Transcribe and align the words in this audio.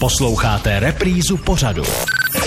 Posloucháte 0.00 0.80
reprízu 0.80 1.36
pořadu. 1.36 1.82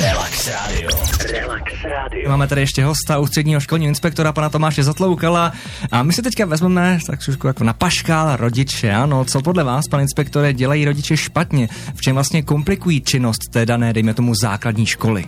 Relax 0.00 0.48
Radio. 0.48 0.90
Relax 1.32 1.72
Radio. 1.84 2.28
Máme 2.28 2.46
tady 2.46 2.60
ještě 2.60 2.84
hosta 2.84 3.18
ústředního 3.18 3.60
školního 3.60 3.88
inspektora, 3.88 4.32
pana 4.32 4.48
Tomáše 4.48 4.84
Zatloukala. 4.84 5.52
A 5.90 6.02
my 6.02 6.12
se 6.12 6.22
teďka 6.22 6.46
vezmeme 6.46 6.98
tak 7.06 7.24
trošku 7.24 7.46
jako 7.46 7.64
na 7.64 7.72
paškál 7.72 8.36
rodiče. 8.36 8.92
Ano, 8.92 9.24
co 9.24 9.42
podle 9.42 9.64
vás, 9.64 9.84
pane 9.90 10.02
inspektore, 10.02 10.52
dělají 10.52 10.84
rodiče 10.84 11.16
špatně? 11.16 11.68
V 11.94 12.00
čem 12.00 12.14
vlastně 12.14 12.42
komplikují 12.42 13.00
činnost 13.00 13.40
té 13.50 13.66
dané, 13.66 13.92
dejme 13.92 14.14
tomu, 14.14 14.34
základní 14.34 14.86
školy? 14.86 15.24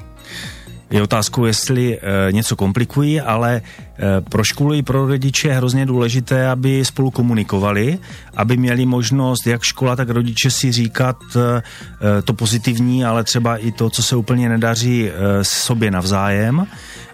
Je 0.93 1.03
otázkou, 1.03 1.45
jestli 1.45 1.99
e, 1.99 2.33
něco 2.33 2.57
komplikují, 2.57 3.21
ale 3.21 3.57
e, 3.57 4.21
pro 4.21 4.45
školu 4.45 4.75
i 4.75 4.83
pro 4.83 5.07
rodiče 5.07 5.49
je 5.49 5.55
hrozně 5.55 5.87
důležité, 5.87 6.49
aby 6.49 6.85
spolu 6.85 7.11
komunikovali, 7.11 7.99
aby 8.37 8.57
měli 8.57 8.87
možnost, 8.87 9.47
jak 9.47 9.63
škola, 9.63 9.97
tak 9.97 10.09
rodiče 10.09 10.51
si 10.51 10.73
říkat 10.73 11.17
e, 11.37 12.23
to 12.23 12.33
pozitivní, 12.33 13.05
ale 13.05 13.25
třeba 13.25 13.57
i 13.57 13.73
to, 13.73 13.91
co 13.91 14.03
se 14.03 14.17
úplně 14.17 14.49
nedaří 14.49 15.09
e, 15.09 15.13
sobě 15.43 15.91
navzájem 15.91 16.67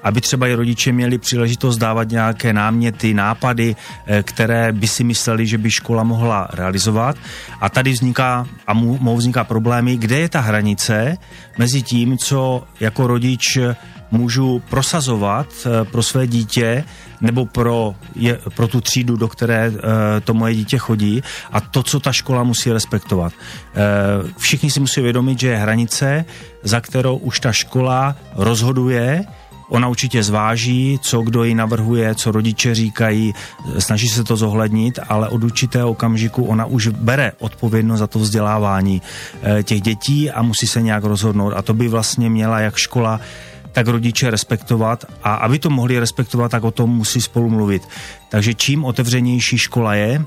aby 0.02 0.20
třeba 0.20 0.47
i 0.47 0.55
rodiče 0.55 0.93
měli 0.93 1.19
příležitost 1.19 1.79
dávat 1.79 2.09
nějaké 2.09 2.52
náměty, 2.52 3.15
nápady, 3.15 3.77
eh, 4.07 4.23
které 4.23 4.73
by 4.73 4.88
si 4.88 5.05
mysleli, 5.05 5.47
že 5.47 5.59
by 5.59 5.71
škola 5.71 6.02
mohla 6.02 6.48
realizovat. 6.52 7.16
A 7.61 7.69
tady 7.69 7.93
vzniká 7.93 8.47
a 8.66 8.74
mohou 8.74 9.16
vznikat 9.16 9.48
problémy, 9.48 9.97
kde 9.97 10.19
je 10.19 10.29
ta 10.29 10.41
hranice 10.41 11.16
mezi 11.59 11.83
tím, 11.83 12.19
co 12.19 12.65
jako 12.80 13.07
rodič 13.07 13.59
můžu 14.11 14.62
prosazovat 14.71 15.47
eh, 15.66 15.84
pro 15.84 16.02
své 16.02 16.27
dítě 16.27 16.85
nebo 17.21 17.46
pro, 17.46 17.95
je, 18.15 18.38
pro 18.55 18.69
tu 18.69 18.80
třídu, 18.80 19.16
do 19.16 19.29
které 19.29 19.69
uh, 19.69 19.77
to 20.24 20.35
moje 20.35 20.55
dítě 20.55 20.79
chodí 20.79 21.23
a 21.52 21.60
to, 21.60 21.83
co 21.83 22.01
ta 22.01 22.12
škola 22.12 22.43
musí 22.43 22.73
respektovat. 22.73 23.33
Všichni 24.38 24.71
si 24.71 24.80
musí 24.80 25.01
vědomit, 25.01 25.41
že 25.41 25.49
je 25.49 25.57
hranice, 25.57 26.24
za 26.62 26.80
kterou 26.80 27.16
už 27.16 27.41
ta 27.41 27.52
škola 27.52 28.16
rozhoduje, 28.35 29.24
Ona 29.69 29.88
určitě 29.88 30.23
zváží, 30.23 30.99
co 31.02 31.23
kdo 31.23 31.45
ji 31.45 31.55
navrhuje, 31.55 32.15
co 32.15 32.33
rodiče 32.33 32.74
říkají, 32.74 33.35
snaží 33.79 34.09
se 34.09 34.24
to 34.24 34.37
zohlednit, 34.37 34.99
ale 35.09 35.29
od 35.29 35.45
určitého 35.45 35.91
okamžiku 35.91 36.45
ona 36.45 36.65
už 36.65 36.88
bere 36.88 37.33
odpovědnost 37.38 37.99
za 37.99 38.07
to 38.07 38.19
vzdělávání 38.19 39.02
eh, 39.43 39.63
těch 39.63 39.80
dětí 39.80 40.30
a 40.30 40.43
musí 40.43 40.66
se 40.66 40.83
nějak 40.83 41.05
rozhodnout. 41.05 41.52
A 41.57 41.63
to 41.63 41.74
by 41.74 41.89
vlastně 41.89 42.30
měla 42.30 42.61
jak 42.61 42.77
škola 42.77 43.21
tak 43.73 43.89
rodiče 43.89 44.30
respektovat 44.30 45.05
a 45.23 45.35
aby 45.35 45.59
to 45.59 45.71
mohli 45.71 45.99
respektovat, 45.99 46.51
tak 46.51 46.65
o 46.65 46.71
tom 46.71 46.91
musí 46.91 47.21
spolu 47.21 47.51
mluvit. 47.51 47.83
Takže 48.29 48.55
čím 48.55 48.85
otevřenější 48.85 49.59
škola 49.59 49.95
je, 49.95 50.24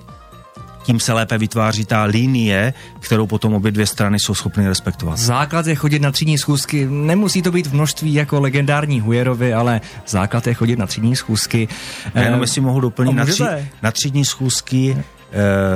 tím 0.84 1.00
se 1.00 1.14
lépe 1.14 1.38
vytváří 1.38 1.86
ta 1.86 2.04
linie, 2.04 2.74
kterou 3.00 3.28
potom 3.28 3.54
obě 3.54 3.72
dvě 3.72 3.86
strany 3.86 4.18
jsou 4.20 4.34
schopny 4.34 4.68
respektovat. 4.68 5.18
Základ 5.18 5.68
je 5.68 5.76
chodit 5.76 6.00
na 6.00 6.12
třídní 6.12 6.38
schůzky. 6.38 6.88
Nemusí 6.90 7.42
to 7.42 7.52
být 7.52 7.68
v 7.68 7.74
množství 7.74 8.14
jako 8.14 8.40
legendární 8.40 9.00
Hujerovi, 9.00 9.54
ale 9.54 9.82
základ 10.08 10.48
je 10.48 10.54
chodit 10.54 10.80
na 10.80 10.88
třídní 10.88 11.16
schůzky. 11.16 11.68
Já 12.16 12.22
jenom 12.24 12.42
jestli 12.42 12.62
mohu 12.62 12.80
doplnit, 12.80 13.14
na, 13.14 13.26
tři, 13.26 13.44
na 13.82 13.92
třídní 13.92 14.26
schůzky 14.26 14.98
eh, 15.00 15.04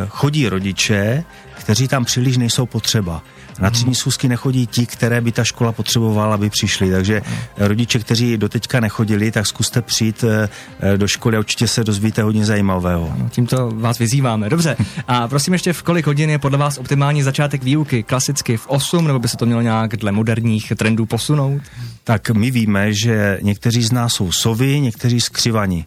chodí 0.09 0.49
rodiče, 0.49 1.23
kteří 1.65 1.87
tam 1.87 2.05
příliš 2.05 2.37
nejsou 2.37 2.65
potřeba. 2.65 3.23
Na 3.59 3.69
třídní 3.69 3.95
schůzky 3.95 4.27
nechodí 4.27 4.67
ti, 4.67 4.85
které 4.85 5.21
by 5.21 5.31
ta 5.31 5.43
škola 5.43 5.71
potřebovala, 5.71 6.33
aby 6.35 6.49
přišli. 6.49 6.91
Takže 6.91 7.21
rodiče, 7.57 7.99
kteří 7.99 8.37
doteďka 8.37 8.79
nechodili, 8.79 9.31
tak 9.31 9.47
zkuste 9.47 9.81
přijít 9.81 10.23
eh, 10.23 10.49
eh, 10.79 10.97
do 10.97 11.07
školy 11.07 11.37
a 11.37 11.39
určitě 11.39 11.67
se 11.67 11.83
dozvíte 11.83 12.23
hodně 12.23 12.45
zajímavého. 12.45 13.15
No, 13.19 13.29
tímto 13.29 13.71
vás 13.73 13.99
vyzýváme. 13.99 14.49
Dobře. 14.49 14.75
A 15.07 15.27
prosím 15.27 15.53
ještě, 15.53 15.73
v 15.73 15.83
kolik 15.83 16.05
hodin 16.07 16.29
je 16.29 16.39
podle 16.39 16.57
vás 16.57 16.77
optimální 16.77 17.23
začátek 17.23 17.63
výuky? 17.63 18.03
Klasicky 18.03 18.57
v 18.57 18.67
8, 18.67 19.07
nebo 19.07 19.19
by 19.19 19.27
se 19.27 19.37
to 19.37 19.45
mělo 19.45 19.61
nějak 19.61 19.97
dle 19.97 20.11
moderních 20.11 20.73
trendů 20.75 21.05
posunout? 21.05 21.61
Tak 22.03 22.29
my 22.29 22.51
víme, 22.51 22.93
že 22.93 23.39
někteří 23.41 23.83
z 23.83 23.91
nás 23.91 24.13
jsou 24.13 24.31
sovy, 24.31 24.79
někteří 24.79 25.21
skřivani. 25.21 25.85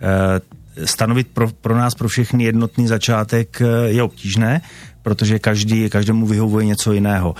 E, 0.00 0.59
stanovit 0.84 1.28
pro, 1.28 1.48
pro 1.48 1.76
nás, 1.76 1.94
pro 1.94 2.08
všechny 2.08 2.44
jednotný 2.44 2.86
začátek 2.86 3.62
je 3.86 4.02
obtížné, 4.02 4.60
protože 5.02 5.38
každý, 5.38 5.90
každému 5.90 6.26
vyhovuje 6.26 6.66
něco 6.66 6.92
jiného. 6.92 7.34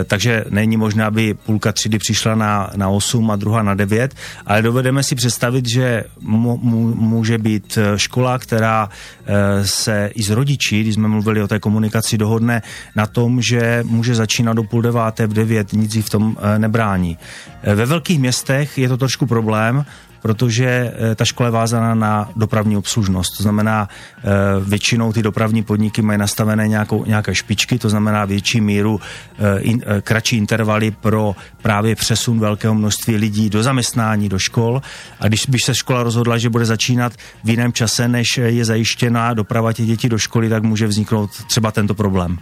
E, 0.00 0.04
takže 0.04 0.44
není 0.50 0.76
možné, 0.76 1.04
aby 1.04 1.34
půlka 1.34 1.72
třídy 1.72 1.98
přišla 1.98 2.34
na, 2.34 2.70
na 2.76 2.88
8 2.88 3.30
a 3.30 3.36
druhá 3.36 3.62
na 3.62 3.74
9, 3.74 4.14
ale 4.46 4.62
dovedeme 4.62 5.02
si 5.02 5.14
představit, 5.14 5.68
že 5.68 6.04
mu, 6.20 6.58
mu, 6.62 6.94
může 6.94 7.38
být 7.38 7.78
škola, 7.96 8.38
která 8.38 8.88
e, 9.26 9.66
se 9.66 10.10
i 10.14 10.22
s 10.22 10.30
rodiči, 10.30 10.80
když 10.80 10.94
jsme 10.94 11.08
mluvili 11.08 11.42
o 11.42 11.48
té 11.48 11.58
komunikaci, 11.58 12.18
dohodne 12.18 12.62
na 12.96 13.06
tom, 13.06 13.42
že 13.42 13.82
může 13.86 14.14
začínat 14.14 14.52
do 14.52 14.64
půl 14.64 14.82
deváté 14.82 15.26
v 15.26 15.32
9, 15.32 15.72
nic 15.72 15.94
jí 15.94 16.02
v 16.02 16.10
tom 16.10 16.36
e, 16.40 16.58
nebrání. 16.58 17.18
E, 17.62 17.74
ve 17.74 17.86
velkých 17.86 18.20
městech 18.20 18.78
je 18.78 18.88
to 18.88 18.96
trošku 18.96 19.26
problém, 19.26 19.84
protože 20.24 20.66
eh, 20.66 21.14
ta 21.14 21.24
škola 21.24 21.46
je 21.46 21.50
vázaná 21.50 21.94
na 21.94 22.30
dopravní 22.36 22.76
obslužnost. 22.76 23.36
To 23.36 23.42
znamená, 23.42 23.88
eh, 23.88 24.22
většinou 24.60 25.12
ty 25.12 25.22
dopravní 25.22 25.62
podniky 25.62 26.02
mají 26.02 26.18
nastavené 26.18 26.68
nějakou, 26.68 27.04
nějaké 27.04 27.34
špičky, 27.34 27.78
to 27.78 27.88
znamená 27.88 28.24
větší 28.24 28.60
míru, 28.60 29.00
eh, 29.38 29.60
in, 29.60 29.82
kratší 30.00 30.36
intervaly 30.36 30.90
pro 30.90 31.36
právě 31.62 31.94
přesun 31.94 32.40
velkého 32.40 32.74
množství 32.74 33.16
lidí 33.16 33.50
do 33.50 33.62
zaměstnání, 33.62 34.28
do 34.28 34.38
škol. 34.38 34.82
A 35.20 35.28
když 35.28 35.46
by 35.46 35.58
se 35.58 35.74
škola 35.74 36.02
rozhodla, 36.02 36.38
že 36.38 36.50
bude 36.50 36.64
začínat 36.64 37.12
v 37.44 37.50
jiném 37.50 37.72
čase, 37.72 38.08
než 38.08 38.26
je 38.36 38.64
zajištěná 38.64 39.34
doprava 39.34 39.72
těch 39.72 39.86
dětí 39.86 40.08
do 40.08 40.18
školy, 40.18 40.48
tak 40.48 40.62
může 40.62 40.86
vzniknout 40.86 41.30
třeba 41.46 41.70
tento 41.70 41.94
problém. 41.94 42.38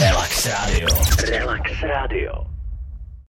Relax 0.00 0.46
Radio. 0.46 0.88
Relax 1.30 1.70
Radio. 1.82 2.57